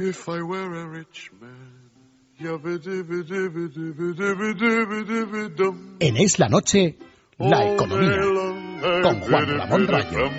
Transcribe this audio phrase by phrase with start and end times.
[0.00, 1.88] If I were a rich man.
[6.00, 6.96] En Es la Noche,
[7.36, 9.02] la economía.
[9.02, 10.30] Con Juan Ramón Rayo.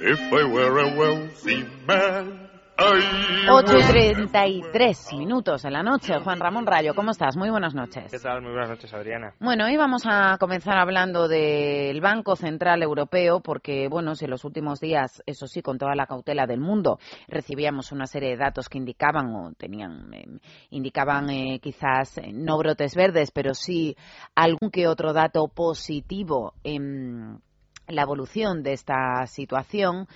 [0.00, 2.43] If I were a wealthy man.
[2.76, 6.14] 8 y 33 minutos en la noche.
[6.18, 7.36] Juan Ramón Rayo, ¿cómo estás?
[7.36, 8.10] Muy buenas noches.
[8.10, 8.42] ¿Qué tal?
[8.42, 9.34] Muy buenas noches, Adriana.
[9.38, 14.44] Bueno, hoy vamos a comenzar hablando del Banco Central Europeo, porque, bueno, si en los
[14.44, 16.98] últimos días, eso sí, con toda la cautela del mundo,
[17.28, 20.26] recibíamos una serie de datos que indicaban, o tenían, eh,
[20.70, 23.96] indicaban eh, quizás eh, no brotes verdes, pero sí
[24.34, 27.40] algún que otro dato positivo en
[27.86, 30.08] la evolución de esta situación.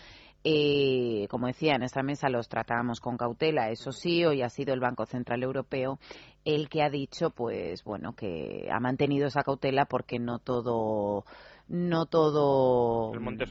[0.45, 3.71] Eh, como decía, en esta mesa los tratábamos con cautela.
[3.71, 5.99] Eso sí, hoy ha sido el Banco Central Europeo
[6.45, 11.25] el que ha dicho, pues bueno, que ha mantenido esa cautela porque no todo
[11.69, 13.45] no todo el monte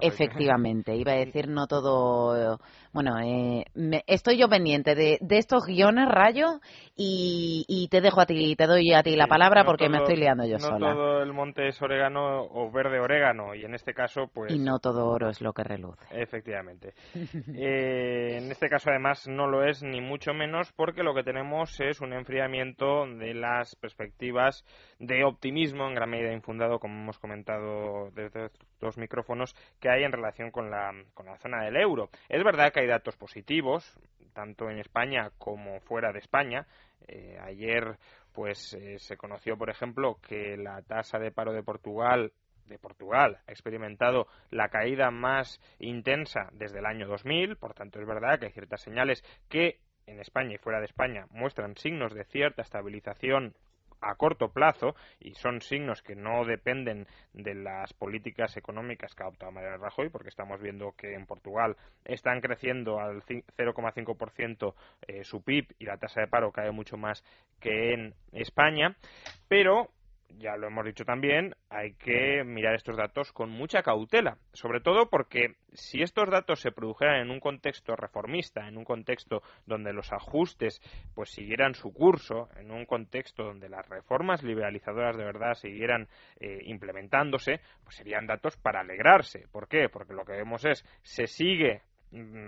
[0.00, 2.58] efectivamente iba a decir no todo
[2.92, 3.64] bueno eh,
[4.06, 6.60] estoy yo pendiente de, de, estos guiones rayo
[6.96, 10.44] y, te dejo a ti te doy a ti la palabra porque me estoy liando
[10.46, 10.78] yo sola.
[10.78, 14.58] no todo el monte es orégano o verde orégano y en este caso pues y
[14.58, 16.04] no todo oro es lo que reluce.
[16.10, 16.94] Efectivamente.
[17.56, 21.78] Eh, en este caso además no lo es ni mucho menos porque lo que tenemos
[21.80, 24.64] es un enfriamiento de las perspectivas
[24.98, 27.63] de optimismo en gran medida infundado como hemos comentado
[28.14, 32.10] desde los micrófonos que hay en relación con la, con la zona del euro.
[32.28, 33.98] Es verdad que hay datos positivos,
[34.32, 36.66] tanto en España como fuera de España.
[37.06, 37.96] Eh, ayer
[38.32, 42.32] pues eh, se conoció, por ejemplo, que la tasa de paro de Portugal
[42.66, 48.06] de Portugal ha experimentado la caída más intensa desde el año 2000, por tanto es
[48.06, 52.24] verdad que hay ciertas señales que en España y fuera de España muestran signos de
[52.24, 53.54] cierta estabilización
[54.04, 59.26] a corto plazo y son signos que no dependen de las políticas económicas que ha
[59.26, 64.74] adoptado Mariano Rajoy, porque estamos viendo que en Portugal están creciendo al 0,5%
[65.06, 67.24] eh, su PIB y la tasa de paro cae mucho más
[67.60, 68.96] que en España,
[69.48, 69.90] pero
[70.30, 75.08] ya lo hemos dicho también, hay que mirar estos datos con mucha cautela, sobre todo
[75.08, 80.12] porque si estos datos se produjeran en un contexto reformista, en un contexto donde los
[80.12, 80.80] ajustes
[81.14, 86.08] pues siguieran su curso, en un contexto donde las reformas liberalizadoras de verdad siguieran
[86.40, 89.46] eh, implementándose, pues serían datos para alegrarse.
[89.50, 89.88] ¿Por qué?
[89.88, 91.82] Porque lo que vemos es se sigue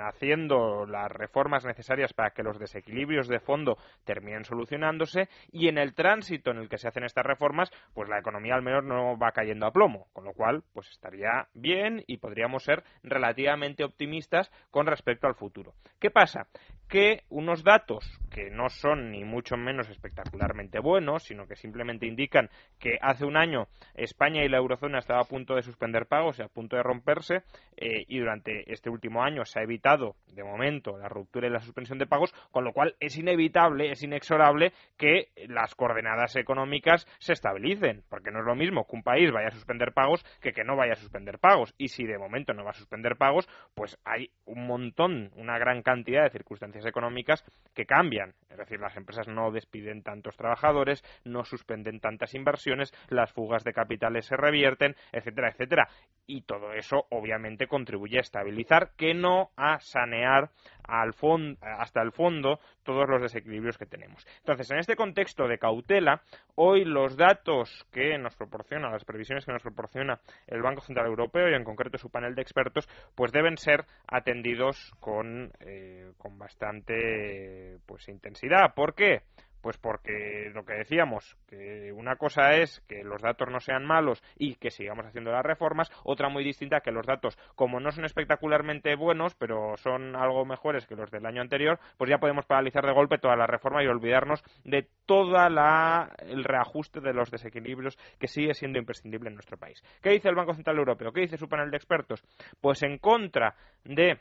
[0.01, 5.95] haciendo las reformas necesarias para que los desequilibrios de fondo terminen solucionándose y en el
[5.95, 9.33] tránsito en el que se hacen estas reformas, pues la economía al menos no va
[9.33, 14.87] cayendo a plomo, con lo cual pues estaría bien y podríamos ser relativamente optimistas con
[14.87, 15.75] respecto al futuro.
[15.99, 16.47] ¿Qué pasa?
[16.89, 22.49] Que unos datos que no son ni mucho menos espectacularmente buenos, sino que simplemente indican
[22.79, 26.43] que hace un año España y la eurozona estaban a punto de suspender pagos y
[26.43, 27.43] a punto de romperse
[27.77, 31.99] eh, y durante este último año ha evitado, de momento, la ruptura y la suspensión
[31.99, 38.05] de pagos, con lo cual es inevitable, es inexorable que las coordenadas económicas se estabilicen,
[38.09, 40.75] porque no es lo mismo que un país vaya a suspender pagos que que no
[40.75, 41.75] vaya a suspender pagos.
[41.77, 45.83] Y si de momento no va a suspender pagos, pues hay un montón, una gran
[45.83, 47.45] cantidad de circunstancias económicas
[47.75, 48.35] que cambian.
[48.51, 53.75] Es decir, las empresas no despiden tantos trabajadores, no suspenden tantas inversiones, las fugas de
[53.75, 55.89] capitales se revierten, etcétera, etcétera.
[56.27, 60.51] Y todo eso obviamente contribuye a estabilizar, que no a sanear
[60.89, 64.25] hasta el fondo todos los desequilibrios que tenemos.
[64.39, 66.23] Entonces, en este contexto de cautela,
[66.55, 71.51] hoy los datos que nos proporciona, las previsiones que nos proporciona el Banco Central Europeo
[71.51, 77.79] y en concreto su panel de expertos, pues deben ser atendidos con, eh, con bastante
[77.87, 78.75] pues intensidad.
[78.75, 79.23] ¿Por qué?
[79.61, 84.23] Pues porque lo que decíamos, que una cosa es que los datos no sean malos
[84.37, 88.05] y que sigamos haciendo las reformas, otra muy distinta que los datos, como no son
[88.05, 92.85] espectacularmente buenos, pero son algo mejores que los del año anterior, pues ya podemos paralizar
[92.85, 97.97] de golpe toda la reforma y olvidarnos de toda la el reajuste de los desequilibrios
[98.19, 99.83] que sigue siendo imprescindible en nuestro país.
[100.03, 101.13] ¿Qué dice el Banco Central Europeo?
[101.13, 102.23] ¿Qué dice su panel de expertos?
[102.61, 104.19] Pues en contra de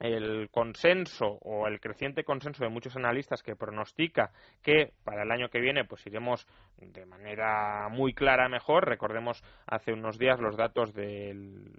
[0.00, 4.32] el consenso o el creciente consenso de muchos analistas que pronostica
[4.62, 6.46] que para el año que viene pues iremos
[6.78, 8.88] de manera muy clara mejor.
[8.88, 11.70] Recordemos hace unos días los datos del,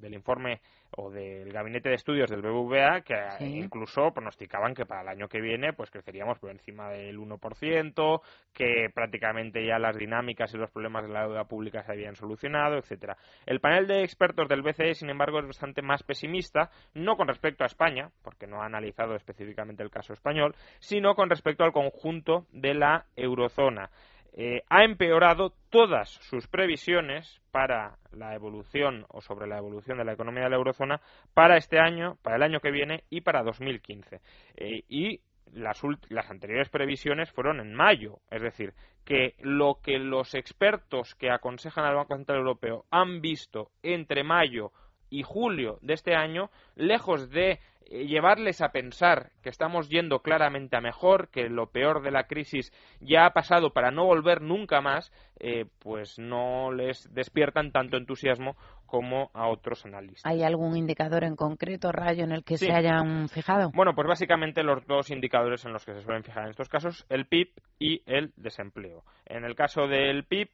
[0.00, 0.60] del informe
[0.96, 3.14] o del gabinete de estudios del BBVA que
[3.44, 8.20] incluso pronosticaban que para el año que viene pues creceríamos por encima del 1%,
[8.52, 12.76] que prácticamente ya las dinámicas y los problemas de la deuda pública se habían solucionado,
[12.78, 13.16] etcétera.
[13.46, 17.64] El panel de expertos del BCE, sin embargo, es bastante más pesimista, no con respecto
[17.64, 22.46] a España, porque no ha analizado específicamente el caso español, sino con respecto al conjunto
[22.52, 23.90] de la eurozona.
[24.32, 30.12] eh, ha empeorado todas sus previsiones para la evolución o sobre la evolución de la
[30.12, 31.00] economía de la eurozona
[31.34, 34.20] para este año, para el año que viene y para 2015.
[34.56, 35.20] Eh, y
[35.52, 38.72] las, las anteriores previsiones fueron en mayo, es decir,
[39.04, 44.72] que lo que los expertos que aconsejan al Banco Central Europeo han visto entre mayo
[45.10, 47.58] y julio de este año, lejos de
[47.92, 52.28] eh, llevarles a pensar que estamos yendo claramente a mejor, que lo peor de la
[52.28, 57.96] crisis ya ha pasado para no volver nunca más, eh, pues no les despiertan tanto
[57.96, 60.24] entusiasmo como a otros analistas.
[60.24, 63.70] ¿Hay algún indicador en concreto, Rayo, en el que se hayan fijado?
[63.74, 67.06] Bueno, pues básicamente los dos indicadores en los que se suelen fijar en estos casos,
[67.08, 69.04] el PIB y el desempleo.
[69.26, 70.48] En el caso del PIB,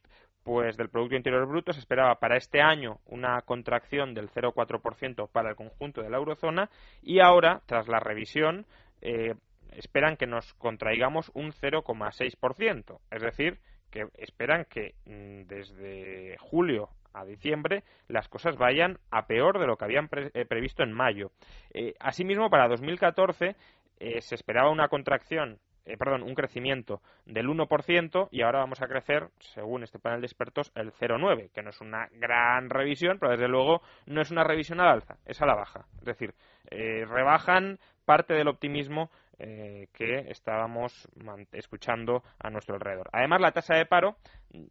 [0.47, 5.51] pues del Producto Interior Bruto se esperaba para este año una contracción del 0,4% para
[5.51, 6.71] el conjunto de la eurozona
[7.03, 8.65] y ahora, tras la revisión,
[9.03, 9.35] eh,
[9.73, 13.01] esperan que nos contraigamos un 0,6%.
[13.11, 13.59] Es decir,
[13.91, 19.77] que esperan que mm, desde julio a diciembre las cosas vayan a peor de lo
[19.77, 21.33] que habían eh, previsto en mayo.
[21.75, 23.57] Eh, asimismo, para 2014
[24.21, 29.29] se esperaba una contracción eh, perdón, un crecimiento del 1% y ahora vamos a crecer,
[29.39, 33.49] según este panel de expertos, el 0,9, que no es una gran revisión, pero desde
[33.49, 35.87] luego no es una revisión al alza, es a la baja.
[35.99, 36.35] Es decir,
[36.71, 41.09] eh, rebajan parte del optimismo eh, que estábamos
[41.53, 43.09] escuchando a nuestro alrededor.
[43.13, 44.17] Además, la tasa de paro
[44.53, 44.65] mm,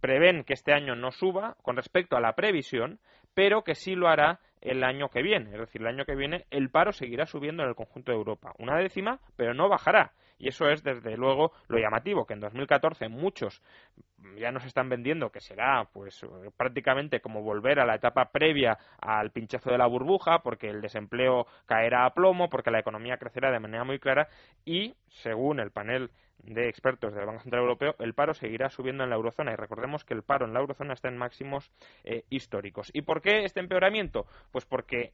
[0.00, 2.98] prevén que este año no suba con respecto a la previsión,
[3.34, 5.50] pero que sí lo hará el año que viene.
[5.52, 8.52] Es decir, el año que viene el paro seguirá subiendo en el conjunto de Europa.
[8.58, 10.12] Una décima, pero no bajará.
[10.42, 13.62] Y eso es, desde luego, lo llamativo, que en 2014 muchos
[14.36, 19.30] ya nos están vendiendo que será pues prácticamente como volver a la etapa previa al
[19.30, 23.60] pinchazo de la burbuja, porque el desempleo caerá a plomo, porque la economía crecerá de
[23.60, 24.26] manera muy clara
[24.64, 29.10] y, según el panel de expertos del Banco Central Europeo, el paro seguirá subiendo en
[29.10, 31.70] la eurozona y recordemos que el paro en la eurozona está en máximos
[32.02, 32.90] eh, históricos.
[32.92, 34.26] ¿Y por qué este empeoramiento?
[34.50, 35.12] Pues porque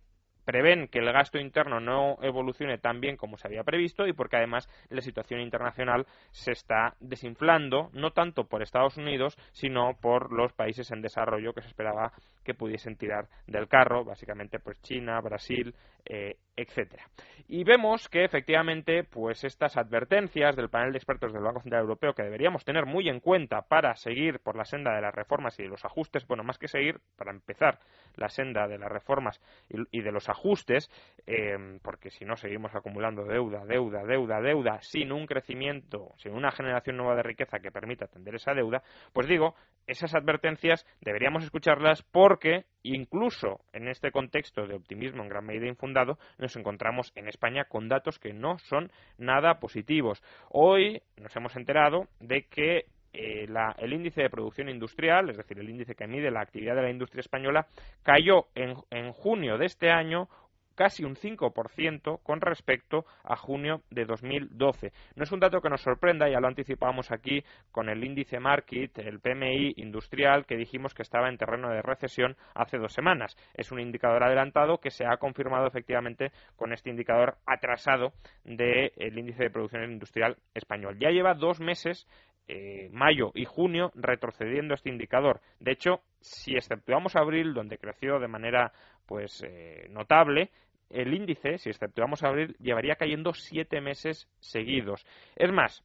[0.49, 4.39] prevén que el gasto interno no evolucione tan bien como se había previsto y porque
[4.39, 10.55] además la situación internacional se está desinflando, no tanto por Estados Unidos, sino por los
[10.55, 12.13] países en desarrollo que se esperaba
[12.45, 15.75] que pudiesen tirar del carro, básicamente pues China, Brasil,
[16.07, 17.09] eh, etcétera.
[17.51, 22.13] Y vemos que efectivamente, pues estas advertencias del panel de expertos del Banco Central Europeo
[22.13, 25.63] que deberíamos tener muy en cuenta para seguir por la senda de las reformas y
[25.63, 27.79] de los ajustes, bueno, más que seguir, para empezar
[28.17, 30.91] la senda de las reformas y, de los ajustes,
[31.27, 36.51] eh, porque si no seguimos acumulando deuda, deuda, deuda, deuda, sin un crecimiento, sin una
[36.51, 38.83] generación nueva de riqueza que permita atender esa deuda,
[39.13, 39.55] pues digo,
[39.87, 46.19] esas advertencias deberíamos escucharlas porque incluso en este contexto de optimismo en gran medida infundado,
[46.39, 50.23] nos encontramos en España con datos que no son nada positivos.
[50.51, 53.49] Hoy nos hemos enterado de que eh,
[53.79, 56.91] el índice de producción industrial, es decir, el índice que mide la actividad de la
[56.91, 57.67] industria española,
[58.03, 60.29] cayó en junio de este año
[60.79, 64.93] casi un 5% con respecto a junio de 2012.
[65.17, 67.43] No es un dato que nos sorprenda, ya lo anticipábamos aquí
[67.73, 72.37] con el índice Market, el PMI industrial, que dijimos que estaba en terreno de recesión
[72.55, 73.37] hace dos semanas.
[73.55, 78.13] Es un indicador adelantado que se ha confirmado efectivamente con este indicador atrasado
[78.45, 80.97] del índice de producción industrial español.
[81.01, 82.07] Ya lleva dos meses
[82.51, 85.41] eh, mayo y junio retrocediendo este indicador.
[85.59, 88.73] De hecho, si exceptuamos abril, donde creció de manera
[89.07, 90.51] pues eh, notable,
[90.91, 95.07] el índice, si exceptuamos abril, llevaría cayendo siete meses seguidos.
[95.37, 95.85] Es más,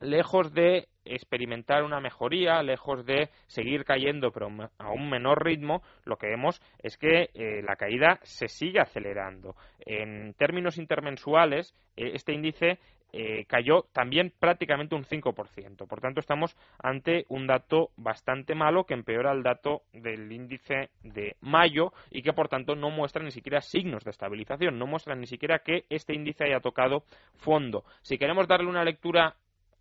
[0.00, 6.16] lejos de experimentar una mejoría, lejos de seguir cayendo pero a un menor ritmo, lo
[6.16, 9.54] que vemos es que eh, la caída se sigue acelerando.
[9.80, 12.78] En términos intermensuales, eh, este índice
[13.12, 15.86] eh, cayó también prácticamente un 5%.
[15.86, 21.36] Por tanto, estamos ante un dato bastante malo que empeora el dato del índice de
[21.40, 25.26] mayo y que, por tanto, no muestra ni siquiera signos de estabilización, no muestra ni
[25.26, 27.84] siquiera que este índice haya tocado fondo.
[28.02, 29.36] Si queremos darle una lectura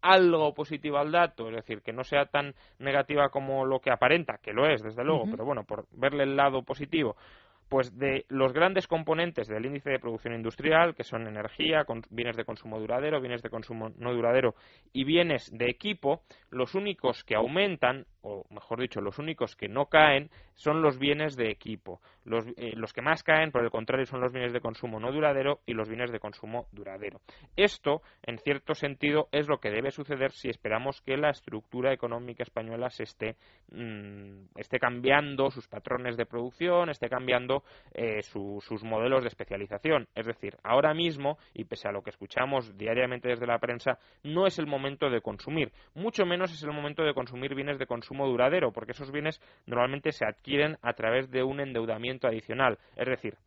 [0.06, 4.38] algo positiva al dato, es decir, que no sea tan negativa como lo que aparenta,
[4.38, 7.16] que lo es, desde luego, pero bueno, por verle el lado positivo,
[7.70, 12.46] pues de los grandes componentes del índice de producción industrial, que son energía, bienes de
[12.46, 14.56] consumo duradero, bienes de consumo no duradero
[14.94, 19.86] y bienes de equipo, los únicos que aumentan o mejor dicho, los únicos que no
[19.86, 22.02] caen son los bienes de equipo.
[22.24, 25.12] Los, eh, los, que más caen, por el contrario, son los bienes de consumo no
[25.12, 27.20] duradero y los bienes de consumo duradero.
[27.56, 32.42] Esto, en cierto sentido, es lo que debe suceder si esperamos que la estructura económica
[32.42, 33.36] española se esté,
[33.72, 37.64] mm, esté cambiando sus patrones de producción, esté cambiando
[37.94, 40.08] eh, sus modelos de especialización.
[40.16, 44.48] Es decir, ahora mismo, y pese a lo que escuchamos diariamente desde la prensa, no
[44.48, 45.72] es el momento de consumir.
[45.94, 50.12] Mucho menos es el momento de consumir bienes de consumo duradero, porque esos bienes normalmente
[50.12, 52.80] se adquieren a través de un endeudamiento adicional.
[52.96, 53.38] Es decir,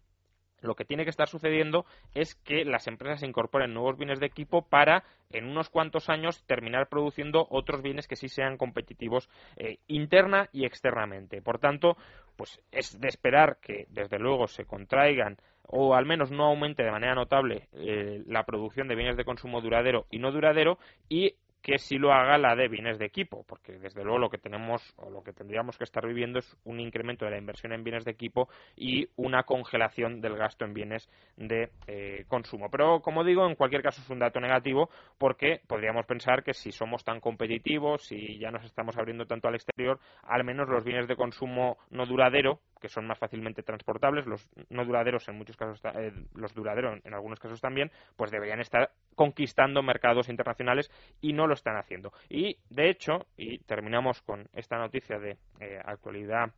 [0.61, 4.63] lo que tiene que estar sucediendo es que las empresas incorporen nuevos bienes de equipo
[4.63, 10.49] para en unos cuantos años terminar produciendo otros bienes que sí sean competitivos eh, interna
[10.53, 11.43] y externamente.
[11.43, 11.97] Por tanto,
[12.37, 15.37] pues es de esperar que desde luego se contraigan
[15.71, 19.61] o al menos no aumente de manera notable eh, la producción de bienes de consumo
[19.61, 23.79] duradero y no duradero y que si lo haga la de bienes de equipo, porque
[23.79, 27.25] desde luego lo que tenemos o lo que tendríamos que estar viviendo es un incremento
[27.25, 31.71] de la inversión en bienes de equipo y una congelación del gasto en bienes de
[31.87, 32.71] eh, consumo.
[32.71, 36.73] Pero como digo, en cualquier caso es un dato negativo porque podríamos pensar que si
[36.73, 41.09] somos tan competitivos y ya nos estamos abriendo tanto al exterior, al menos los bienes
[41.09, 45.81] de consumo no duradero, que son más fácilmente transportables, los no duraderos en muchos casos,
[45.97, 51.47] eh, los duraderos en algunos casos también, pues deberían estar conquistando mercados internacionales y no
[51.47, 52.13] lo están haciendo.
[52.29, 56.53] Y de hecho, y terminamos con esta noticia de eh, actualidad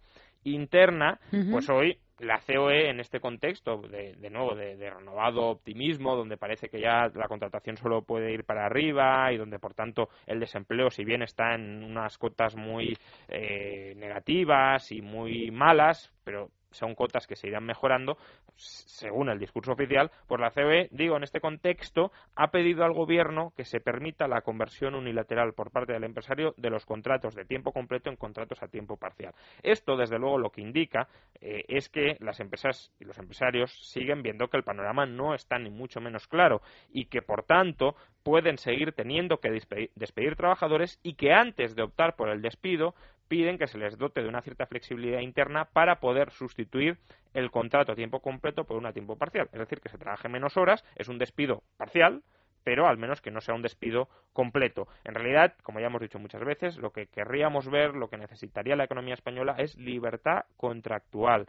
[0.45, 1.19] interna,
[1.51, 6.69] pues hoy la COE en este contexto de, de nuevo de, renovado optimismo, donde parece
[6.69, 10.91] que ya la contratación solo puede ir para arriba y donde por tanto el desempleo,
[10.91, 12.97] si bien está en unas cotas muy
[13.29, 18.17] eh, negativas y muy malas, pero son cotas que se irán mejorando,
[18.57, 23.53] según el discurso oficial, pues la COE, digo, en este contexto, ha pedido al Gobierno
[23.57, 27.73] que se permita la conversión unilateral por parte del empresario de los contratos de tiempo
[27.73, 29.35] completo en contratos a tiempo parcial.
[29.63, 31.09] Esto, desde luego, lo que indica
[31.41, 35.59] eh, es que las empresas y los empresarios siguen viendo que el panorama no está
[35.59, 36.63] ni mucho menos claro
[36.93, 42.17] y que, por tanto, pueden seguir teniendo que despedir trabajadores y que antes de optar
[42.17, 42.95] por el despido
[43.31, 46.99] piden que se les dote de una cierta flexibilidad interna para poder sustituir
[47.33, 49.49] el contrato a tiempo completo por uno a tiempo parcial.
[49.53, 52.25] Es decir, que se trabaje menos horas, es un despido parcial,
[52.65, 54.89] pero al menos que no sea un despido completo.
[55.05, 58.75] En realidad, como ya hemos dicho muchas veces, lo que querríamos ver, lo que necesitaría
[58.75, 61.47] la economía española es libertad contractual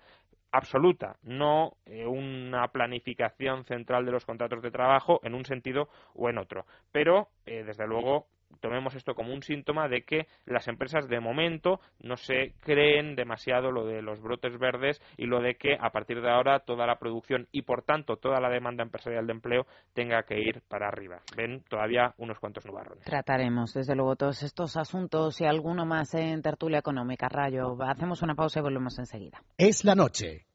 [0.52, 6.30] absoluta, no eh, una planificación central de los contratos de trabajo en un sentido o
[6.30, 6.68] en otro.
[6.92, 8.28] Pero, eh, desde luego,
[8.60, 13.72] tomemos esto como un síntoma de que las empresas de momento no se creen demasiado
[13.72, 17.00] lo de los brotes verdes y lo de que a partir de ahora toda la
[17.00, 21.22] producción y por tanto toda la demanda empresarial de empleo tenga que ir para arriba.
[21.36, 23.06] Ven todavía unos cuantos nubarrones.
[23.06, 27.30] Trataremos desde luego todos estos asuntos y alguno más en tertulia económica.
[27.30, 29.42] Rayo, hacemos una pausa y volvemos enseguida.
[29.58, 30.46] Es la noche.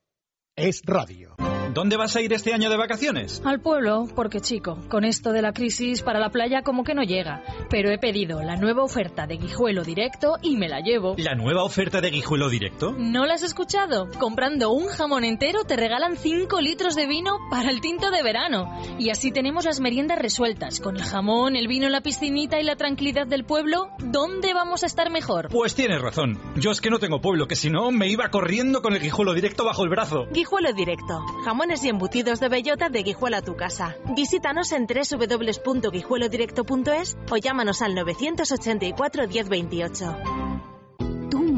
[0.54, 1.36] Es radio.
[1.72, 3.42] ¿Dónde vas a ir este año de vacaciones?
[3.44, 7.02] Al pueblo, porque chico, con esto de la crisis para la playa como que no
[7.02, 7.42] llega.
[7.68, 11.14] Pero he pedido la nueva oferta de Guijuelo Directo y me la llevo.
[11.18, 12.92] ¿La nueva oferta de Guijuelo Directo?
[12.96, 14.08] ¿No la has escuchado?
[14.18, 18.72] Comprando un jamón entero te regalan 5 litros de vino para el tinto de verano.
[18.98, 20.80] Y así tenemos las meriendas resueltas.
[20.80, 24.86] Con el jamón, el vino, la piscinita y la tranquilidad del pueblo, ¿dónde vamos a
[24.86, 25.48] estar mejor?
[25.50, 26.40] Pues tienes razón.
[26.56, 29.34] Yo es que no tengo pueblo, que si no me iba corriendo con el Guijuelo
[29.34, 30.26] Directo bajo el brazo.
[30.32, 31.24] Guijuelo Directo.
[31.56, 33.96] Jamones y embutidos de bellota de Guijuelo a tu casa.
[34.14, 40.35] Visítanos en www.guijuelodirecto.es o llámanos al 984 1028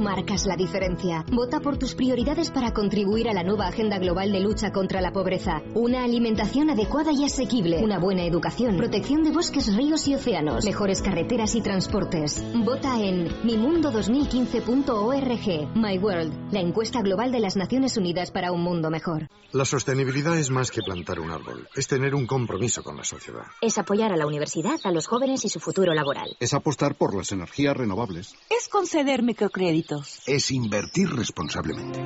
[0.09, 1.23] marcas la diferencia.
[1.31, 5.13] Vota por tus prioridades para contribuir a la nueva agenda global de lucha contra la
[5.13, 5.61] pobreza.
[5.75, 11.03] Una alimentación adecuada y asequible, una buena educación, protección de bosques, ríos y océanos, mejores
[11.03, 12.43] carreteras y transportes.
[12.55, 15.77] Vota en mimundo2015.org.
[15.77, 19.29] My World, la encuesta global de las Naciones Unidas para un mundo mejor.
[19.53, 23.45] La sostenibilidad es más que plantar un árbol, es tener un compromiso con la sociedad.
[23.61, 26.35] Es apoyar a la universidad, a los jóvenes y su futuro laboral.
[26.41, 28.35] Es apostar por las energías renovables.
[28.49, 32.03] Es conceder microcréditos es invertir responsablemente.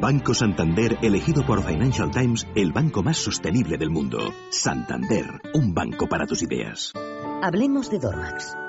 [0.00, 4.18] Banco Santander, elegido por Financial Times, el banco más sostenible del mundo.
[4.50, 6.92] Santander, un banco para tus ideas.
[7.42, 8.65] Hablemos de Dormax.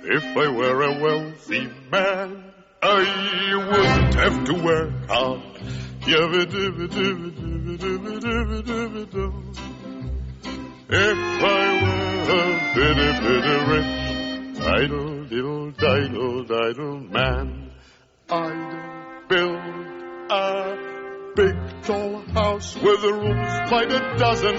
[0.09, 5.41] If I were a wealthy man, I wouldn't have to work hard.
[10.89, 13.93] If I were a bitty, bitty rich,
[14.61, 17.71] idle, diddle, diddle, diddle man,
[18.29, 19.61] I'd build
[20.31, 20.96] a
[21.37, 24.55] big tall house with rooms by the dozen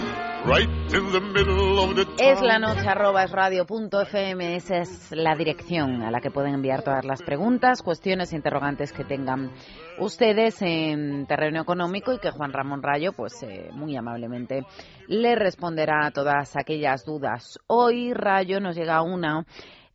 [0.46, 2.16] right in the middle of the town.
[2.20, 6.30] Es la noche arroba es radio punto fm, esa es la dirección a la que
[6.30, 9.50] pueden enviar todas las preguntas, cuestiones, interrogantes que tengan
[9.98, 14.64] ustedes en terreno económico y que Juan Ramón Rayo, pues eh, muy amablemente,
[15.08, 17.58] le responderá a todas aquellas dudas.
[17.66, 19.44] Hoy Rayo nos llega una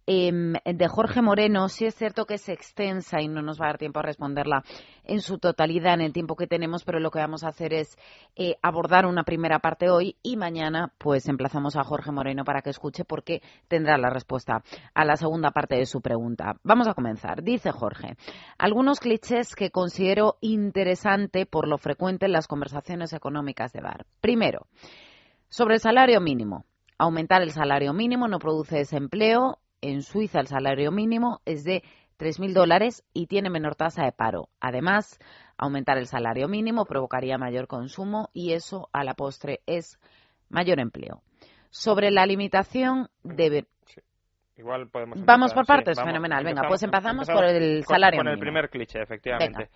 [0.05, 3.69] Em, de Jorge Moreno, sí es cierto que es extensa y no nos va a
[3.69, 4.63] dar tiempo a responderla
[5.05, 7.97] en su totalidad en el tiempo que tenemos, pero lo que vamos a hacer es
[8.35, 12.69] eh, abordar una primera parte hoy y mañana pues emplazamos a Jorge Moreno para que
[12.69, 14.61] escuche porque tendrá la respuesta
[14.93, 16.57] a la segunda parte de su pregunta.
[16.63, 17.41] Vamos a comenzar.
[17.41, 18.17] Dice Jorge,
[18.57, 24.05] algunos clichés que considero interesante por lo frecuente en las conversaciones económicas de bar.
[24.19, 24.67] Primero,
[25.47, 26.65] sobre el salario mínimo.
[26.97, 31.83] Aumentar el salario mínimo no produce desempleo en Suiza el salario mínimo es de
[32.17, 34.47] 3.000 dólares y tiene menor tasa de paro.
[34.61, 35.19] Además,
[35.57, 39.99] aumentar el salario mínimo provocaría mayor consumo y eso a la postre es
[40.49, 41.21] mayor empleo.
[41.69, 43.65] Sobre la limitación de...
[44.55, 46.43] Igual podemos vamos por partes, fenomenal.
[46.45, 48.39] Venga, pues empezamos, por el salario con, mínimo.
[48.39, 49.69] Con el primer cliché, efectivamente.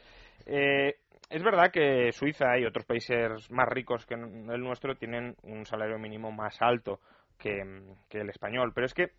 [0.46, 1.00] Eh,
[1.30, 5.98] es verdad que Suiza y otros países más ricos que el nuestro tienen un salario
[5.98, 7.02] mínimo más alto
[7.40, 7.60] que
[8.12, 9.12] el español, pero es que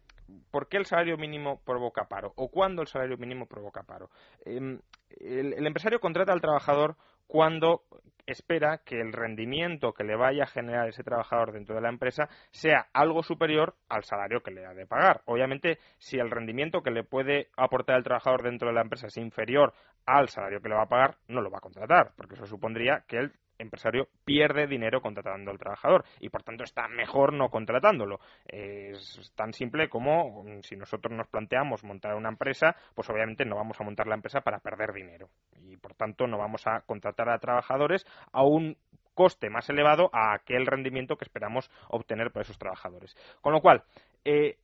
[0.51, 2.33] ¿por qué el salario mínimo provoca paro?
[2.37, 4.11] ¿O cuándo el salario mínimo provoca paro?
[4.45, 4.81] Em,
[5.21, 7.83] el, empresario contrata al trabajador cuando
[8.27, 12.29] espera que el rendimiento que le vaya a generar ese trabajador dentro de la empresa
[12.51, 15.23] sea algo superior al salario que le ha de pagar.
[15.25, 19.17] Obviamente, si el rendimiento que le puede aportar el trabajador dentro de la empresa es
[19.17, 19.73] inferior
[20.05, 23.05] al salario que le va a pagar, no lo va a contratar, porque eso supondría
[23.07, 28.21] que él empresario pierde dinero contratando al trabajador y por tanto está mejor no contratándolo.
[28.47, 33.57] Es tan simple como mm, si nosotros nos planteamos montar una empresa, pues obviamente no
[33.57, 37.29] vamos a montar la empresa para perder dinero y por tanto no vamos a contratar
[37.29, 38.77] a trabajadores a un
[39.15, 43.17] coste más elevado a aquel rendimiento que esperamos obtener por esos trabajadores.
[43.41, 43.83] Con lo cual,
[44.25, 44.59] eh,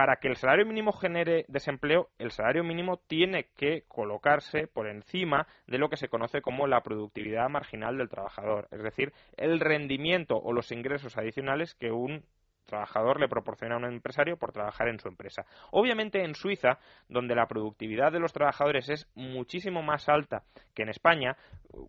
[0.00, 5.46] para que el salario mínimo genere desempleo, el salario mínimo tiene que colocarse por encima
[5.66, 10.38] de lo que se conoce como la productividad marginal del trabajador, es decir, el rendimiento
[10.38, 12.24] o los ingresos adicionales que un
[12.64, 15.44] trabajador le proporciona a un empresario por trabajar en su empresa.
[15.70, 16.78] Obviamente en Suiza,
[17.10, 20.44] donde la productividad de los trabajadores es muchísimo más alta
[20.74, 21.36] que en España,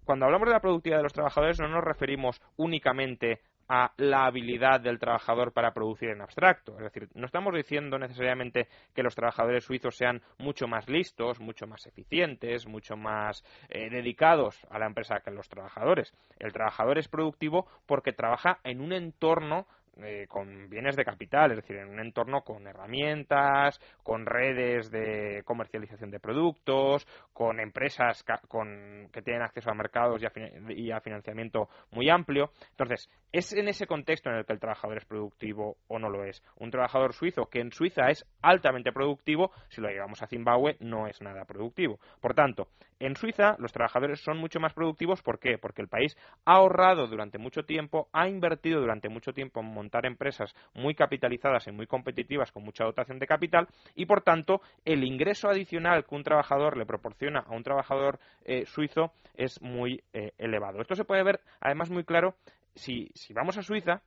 [0.03, 3.39] cuando hablamos de la productividad de los trabajadores no nos referimos únicamente
[3.73, 6.73] a la habilidad del trabajador para producir en abstracto.
[6.73, 11.67] Es decir, no estamos diciendo necesariamente que los trabajadores suizos sean mucho más listos, mucho
[11.67, 16.13] más eficientes, mucho más eh, dedicados a la empresa que los trabajadores.
[16.37, 21.57] El trabajador es productivo porque trabaja en un entorno eh, con bienes de capital, es
[21.57, 29.09] decir, en un entorno con herramientas, con redes de comercialización de productos, con empresas con,
[29.11, 30.31] que tienen acceso a mercados y a,
[30.69, 32.51] y a, financiamiento muy amplio.
[32.71, 36.23] Entonces, es en ese contexto en el que el trabajador es productivo o no lo
[36.23, 36.41] es.
[36.57, 41.07] Un trabajador suizo que en Suiza es altamente productivo, si lo llevamos a Zimbabue, no
[41.07, 41.99] es nada productivo.
[42.21, 42.67] Por tanto,
[42.99, 45.21] en Suiza los trabajadores son mucho más productivos.
[45.21, 45.57] ¿Por qué?
[45.57, 50.05] Porque el país ha ahorrado durante mucho tiempo, ha invertido durante mucho tiempo en montar
[50.05, 55.03] empresas muy capitalizadas y muy competitivas con mucha dotación de capital y, por tanto, el
[55.03, 60.33] ingreso adicional que un trabajador le proporciona a un trabajador eh, suizo es muy eh,
[60.37, 60.81] elevado.
[60.81, 62.35] Esto se puede ver, además, muy claro
[62.75, 64.01] si, si vamos a Suiza.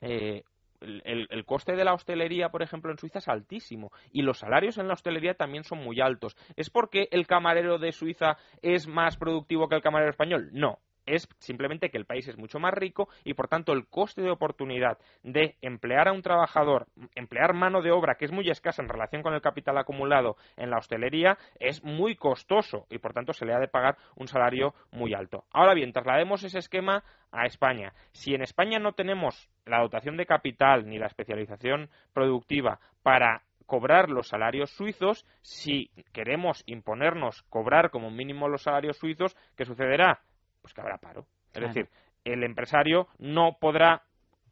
[0.00, 0.44] Eh,
[0.80, 4.88] el, coste de la hostelería, por ejemplo, en Suiza es altísimo y los salarios en
[4.88, 6.36] la hostelería también son muy altos.
[6.56, 10.48] ¿Es porque el camarero de Suiza es más productivo que el camarero español?
[10.52, 10.78] No.
[11.06, 14.30] Es simplemente que el país es mucho más rico y, por tanto, el coste de
[14.30, 18.88] oportunidad de emplear a un trabajador, emplear mano de obra que es muy escasa en
[18.88, 23.44] relación con el capital acumulado en la hostelería, es muy costoso y, por tanto, se
[23.44, 25.44] le ha de pagar un salario muy alto.
[25.52, 27.92] Ahora bien, traslademos ese esquema a España.
[28.12, 34.10] Si en España no tenemos la dotación de capital ni la especialización productiva para cobrar
[34.10, 40.22] los salarios suizos, si queremos imponernos cobrar como mínimo los salarios suizos, ¿qué sucederá?
[40.62, 41.26] Pues que habrá paro.
[41.52, 41.88] Es decir,
[42.24, 44.02] el empresario no podrá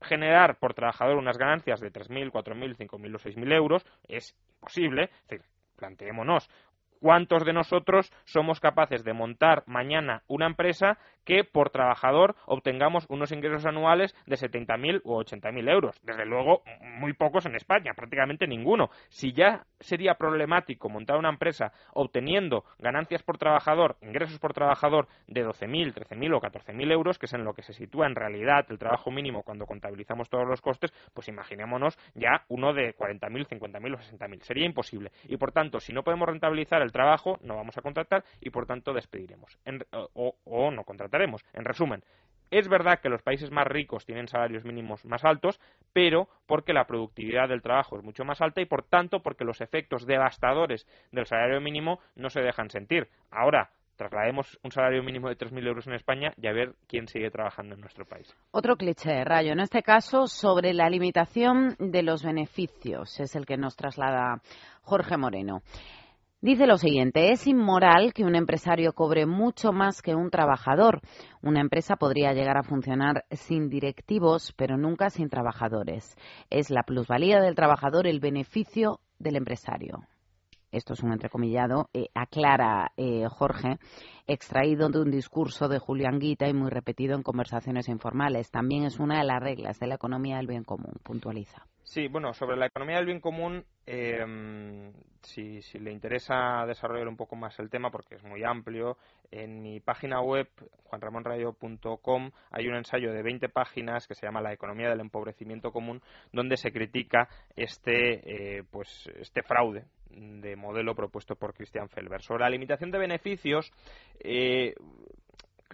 [0.02, 3.86] generar por trabajador unas ganancias de 3.000, 4.000, 5.000 o 6.000 euros.
[4.06, 5.04] Es imposible.
[5.04, 6.48] Es decir, planteémonos
[7.00, 13.32] ¿Cuántos de nosotros somos capaces de montar mañana una empresa que por trabajador obtengamos unos
[13.32, 16.00] ingresos anuales de 70.000 o 80.000 euros?
[16.02, 16.62] Desde luego,
[16.98, 18.90] muy pocos en España, prácticamente ninguno.
[19.08, 25.46] Si ya sería problemático montar una empresa obteniendo ganancias por trabajador, ingresos por trabajador de
[25.46, 28.78] 12.000, 13.000 o 14.000 euros, que es en lo que se sitúa en realidad el
[28.78, 33.98] trabajo mínimo cuando contabilizamos todos los costes, pues imaginémonos ya uno de 40.000, 50.000 o
[33.98, 34.40] 60.000.
[34.42, 35.12] Sería imposible.
[35.24, 38.66] Y por tanto, si no podemos rentabilizar el trabajo, no vamos a contratar y por
[38.66, 39.58] tanto despediremos
[40.14, 41.44] o, no contrataremos.
[41.52, 42.02] En resumen,
[42.50, 45.60] es verdad que los países más ricos tienen salarios mínimos más altos,
[45.92, 49.60] pero porque la productividad del trabajo es mucho más alta y por tanto porque los
[49.60, 53.08] efectos devastadores del salario mínimo no se dejan sentir.
[53.30, 57.30] Ahora, traslademos un salario mínimo de 3.000 euros en España y a ver quién sigue
[57.30, 58.34] trabajando en nuestro país.
[58.52, 63.58] Otro cliché, Rayo, en este caso sobre la limitación de los beneficios, es el que
[63.58, 64.40] nos traslada
[64.82, 65.62] Jorge Moreno.
[66.40, 71.00] Dice lo siguiente, es inmoral que un empresario cobre mucho más que un trabajador.
[71.42, 76.14] Una empresa podría llegar a funcionar sin directivos, pero nunca sin trabajadores.
[76.48, 80.04] Es la plusvalía del trabajador el beneficio del empresario.
[80.70, 83.78] Esto es un entrecomillado, eh, aclara eh, Jorge,
[84.28, 88.52] extraído de un discurso de Julián Guita y muy repetido en conversaciones informales.
[88.52, 91.66] También es una de las reglas de la economía del bien común, puntualiza.
[91.88, 94.22] Sí, bueno, sobre la economía del bien común, eh,
[95.22, 98.98] si, le interesa desarrollar un poco más el tema, porque es muy amplio,
[99.30, 100.50] en mi página web,
[100.84, 106.02] juanramonrayo.com, hay un ensayo de 20 páginas que se llama La economía del empobrecimiento común,
[106.30, 112.20] donde se critica este, eh, pues, este fraude de modelo propuesto por Christian Felber.
[112.20, 113.72] Sobre la limitación de beneficios,
[114.20, 114.74] eh,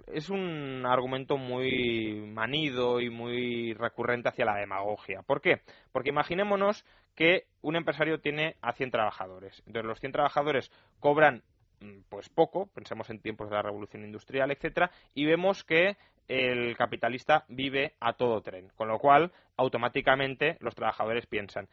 [0.07, 5.23] es un argumento muy manido y muy recurrente hacia la demagogia.
[5.23, 5.63] ¿Por qué?
[5.93, 9.63] Porque imaginémonos que un empresario tiene a 100 trabajadores.
[9.67, 11.43] Entonces, los 100 trabajadores cobran
[11.81, 16.77] mm, pues poco, pensemos en tiempos de la revolución industrial, etcétera, y vemos que el
[16.77, 21.69] capitalista vive a todo tren, con lo cual automáticamente los trabajadores piensan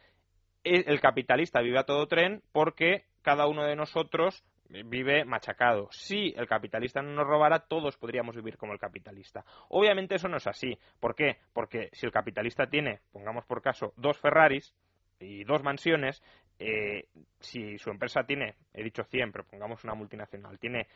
[0.64, 4.44] el capitalista vive a todo tren porque cada uno de nosotros
[4.84, 5.88] vive machacado.
[5.90, 9.44] Si el capitalista no nos robara, todos podríamos vivir como el capitalista.
[9.68, 10.78] Obviamente eso no es así.
[11.00, 11.38] ¿Por qué?
[11.52, 14.74] Porque si el capitalista tiene, pongamos por caso, dos Ferraris
[15.20, 16.22] y dos mansiones,
[16.58, 17.08] eh,
[17.40, 20.86] si su empresa tiene, he dicho 100, pero pongamos una multinacional, tiene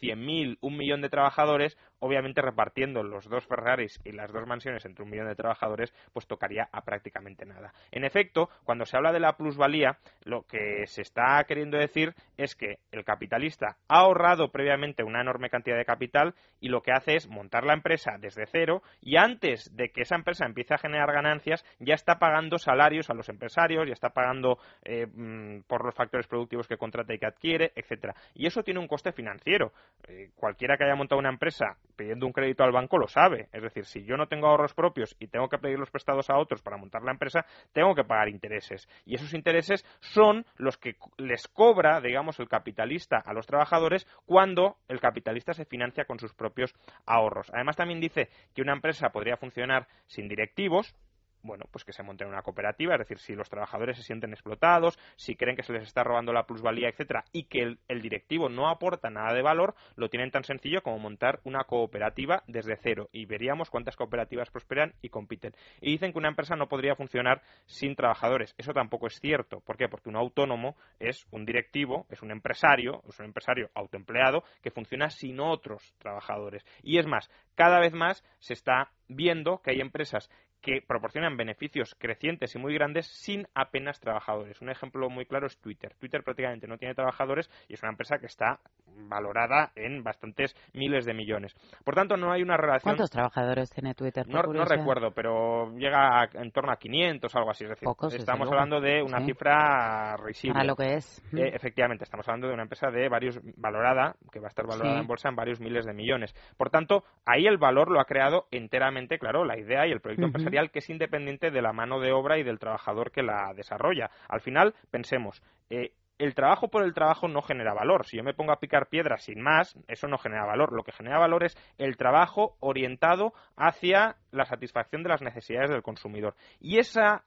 [0.00, 4.84] 100.000, mm, un millón de trabajadores, obviamente repartiendo los dos Ferraris y las dos mansiones
[4.84, 7.72] entre un millón de trabajadores, pues tocaría a prácticamente nada.
[7.90, 12.54] En efecto, cuando se habla de la plusvalía, lo que se está queriendo decir es
[12.54, 17.16] que el capitalista ha ahorrado previamente una enorme cantidad de capital y lo que hace
[17.16, 21.12] es montar la empresa desde cero y antes de que esa empresa empiece a generar
[21.12, 25.94] ganancias, ya está pagando salarios a los empresarios, ya está pagando eh, mm, por los
[25.94, 28.14] factores productivos que contrata y que adquiere, etcétera.
[28.34, 29.72] Y eso tiene un coste financiero.
[30.08, 33.48] Eh, cualquiera que haya montado una empresa pidiendo un crédito al banco lo sabe.
[33.52, 36.38] Es decir, si yo no tengo ahorros propios y tengo que pedir los prestados a
[36.38, 38.88] otros para montar la empresa, tengo que pagar intereses.
[39.04, 44.76] Y esos intereses son los que les cobra, digamos, el capitalista a los trabajadores cuando
[44.88, 46.74] el capitalista se financia con sus propios
[47.06, 47.50] ahorros.
[47.52, 50.94] Además, también dice que una empresa podría funcionar sin directivos,
[51.42, 54.98] bueno, pues que se monte una cooperativa, es decir, si los trabajadores se sienten explotados,
[55.16, 58.48] si creen que se les está robando la plusvalía, etcétera, y que el, el, directivo
[58.48, 63.08] no aporta nada de valor, lo tienen tan sencillo como montar una cooperativa desde cero
[63.12, 65.54] y veríamos cuántas cooperativas prosperan y compiten.
[65.80, 68.54] Y dicen que una empresa no podría funcionar sin trabajadores.
[68.58, 69.60] Eso tampoco es cierto.
[69.60, 69.88] ¿Por qué?
[69.88, 75.10] Porque un autónomo es un directivo, es un empresario, es un empresario autoempleado que funciona
[75.10, 76.64] sin otros trabajadores.
[76.82, 81.94] Y es más, cada vez más se está viendo que hay empresas que proporcionan beneficios
[81.98, 84.60] crecientes y muy grandes sin apenas trabajadores.
[84.60, 85.94] Un ejemplo muy claro es Twitter.
[85.98, 88.60] Twitter prácticamente no tiene trabajadores y es una empresa que está
[89.08, 91.54] valorada en bastantes miles de millones.
[91.84, 92.94] Por tanto, no hay una relación.
[92.94, 94.28] ¿Cuántos trabajadores tiene Twitter?
[94.28, 97.64] No, recuerdo, pero llega en torno a 500 o algo así.
[97.64, 100.60] Es decir, estamos hablando de una cifra risible.
[100.60, 101.22] A lo que es.
[101.32, 105.00] Eh, efectivamente, estamos hablando de una empresa de varios valorada, que va a estar valorada
[105.00, 106.34] en bolsa en varios miles de millones.
[106.56, 110.26] Por tanto, ahí el valor lo ha creado enteramente, claro, la idea y el proyecto
[110.26, 114.10] empresarial que es independiente de la mano de obra y del trabajador que la desarrolla.
[114.28, 118.04] Al final, pensemos, eh, el trabajo por el trabajo no genera valor.
[118.04, 120.72] Si yo me pongo a picar piedras sin más, eso no genera valor.
[120.72, 125.82] Lo que genera valor es el trabajo orientado hacia la satisfacción de las necesidades del
[125.82, 126.34] consumidor.
[126.60, 127.24] Y esa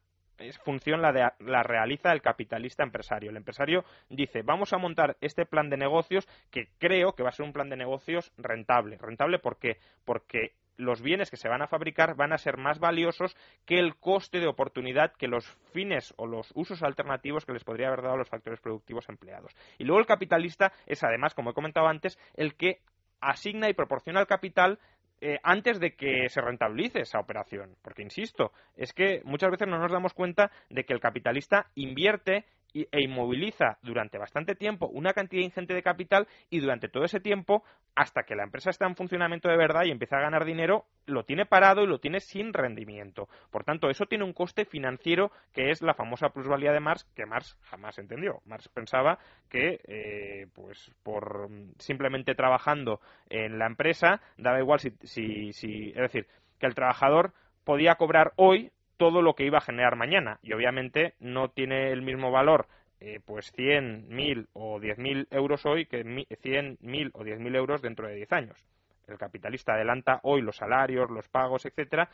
[0.63, 3.31] función la, la realiza el capitalista empresario.
[3.31, 7.33] El empresario dice, vamos a montar este plan de negocios que creo que va a
[7.33, 8.97] ser un plan de negocios rentable.
[8.97, 9.77] ¿Rentable por qué?
[10.05, 13.95] Porque los bienes que se van a fabricar van a ser más valiosos que el
[13.95, 18.17] coste de oportunidad que los fines o los usos alternativos que les podría haber dado
[18.17, 19.55] los factores productivos empleados.
[19.77, 22.79] Y luego el capitalista es además, como he comentado antes, el que
[23.21, 24.79] asigna y proporciona el capital
[25.21, 27.77] eh, antes de que se rentabilice esa operación.
[27.81, 32.45] Porque, insisto, es que muchas veces no nos damos cuenta de que el capitalista invierte
[32.73, 37.63] e inmoviliza durante bastante tiempo una cantidad ingente de capital y durante todo ese tiempo,
[37.95, 41.23] hasta que la empresa está en funcionamiento de verdad y empieza a ganar dinero, lo
[41.23, 43.27] tiene parado y lo tiene sin rendimiento.
[43.51, 47.25] Por tanto, eso tiene un coste financiero que es la famosa plusvalía de Marx que
[47.25, 48.41] Marx jamás entendió.
[48.45, 55.53] Marx pensaba que, eh, pues, por simplemente trabajando en la empresa, daba igual si, si,
[55.53, 56.27] si, es decir,
[56.59, 57.33] que el trabajador
[57.63, 60.39] podía cobrar hoy todo lo que iba a generar mañana.
[60.41, 62.67] Y obviamente no tiene el mismo valor
[62.99, 68.07] eh, pues 100, 1000 o 10.000 euros hoy que 100, 1000 o 10.000 euros dentro
[68.07, 68.65] de 10 años.
[69.07, 72.09] El capitalista adelanta hoy los salarios, los pagos, etcétera,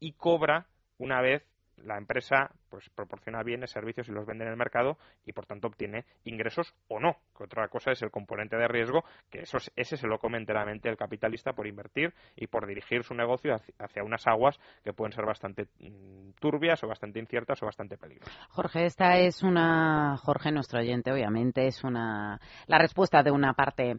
[0.00, 0.66] y cobra
[0.98, 1.46] una vez
[1.78, 5.68] la empresa pues proporciona bienes, servicios y los vende en el mercado y por tanto
[5.68, 7.16] obtiene ingresos o no.
[7.36, 10.88] Que otra cosa es el componente de riesgo, que eso, ese se lo come enteramente
[10.88, 15.24] el capitalista por invertir y por dirigir su negocio hacia, unas aguas que pueden ser
[15.24, 18.34] bastante mm, turbias o bastante inciertas o bastante peligrosas.
[18.50, 23.98] Jorge, esta es una, Jorge, nuestro oyente, obviamente, es una, la respuesta de una parte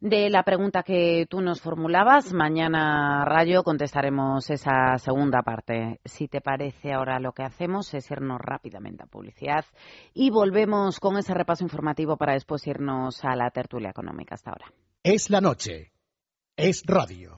[0.00, 2.32] de la pregunta que tú nos formulabas.
[2.32, 6.00] Mañana, Rayo, contestaremos esa segunda parte.
[6.04, 9.64] Si te parece, ahora lo que hacemos es irnos rápidamente a publicidad
[10.14, 14.72] y volvemos con ese repaso informativo para después irnos a la tertulia económica hasta ahora.
[15.02, 15.92] Es la noche.
[16.56, 17.28] Es radio.